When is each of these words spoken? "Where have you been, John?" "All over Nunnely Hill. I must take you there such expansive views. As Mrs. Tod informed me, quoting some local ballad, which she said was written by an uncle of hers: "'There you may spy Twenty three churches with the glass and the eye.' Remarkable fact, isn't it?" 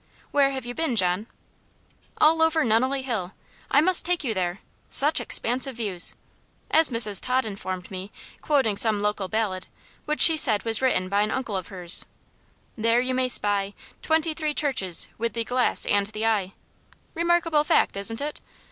"Where 0.31 0.49
have 0.49 0.65
you 0.65 0.73
been, 0.73 0.95
John?" 0.95 1.27
"All 2.17 2.41
over 2.41 2.65
Nunnely 2.65 3.03
Hill. 3.03 3.33
I 3.69 3.81
must 3.81 4.03
take 4.03 4.23
you 4.23 4.33
there 4.33 4.61
such 4.89 5.19
expansive 5.19 5.75
views. 5.75 6.15
As 6.71 6.89
Mrs. 6.89 7.23
Tod 7.23 7.45
informed 7.45 7.91
me, 7.91 8.11
quoting 8.41 8.77
some 8.77 9.03
local 9.03 9.27
ballad, 9.27 9.67
which 10.05 10.19
she 10.19 10.37
said 10.37 10.65
was 10.65 10.81
written 10.81 11.07
by 11.07 11.21
an 11.21 11.29
uncle 11.29 11.55
of 11.55 11.67
hers: 11.67 12.03
"'There 12.79 12.99
you 13.01 13.13
may 13.13 13.29
spy 13.29 13.75
Twenty 14.01 14.33
three 14.33 14.55
churches 14.55 15.07
with 15.19 15.33
the 15.33 15.43
glass 15.43 15.85
and 15.85 16.07
the 16.07 16.25
eye.' 16.25 16.53
Remarkable 17.13 17.63
fact, 17.63 17.95
isn't 17.95 18.21
it?" 18.21 18.41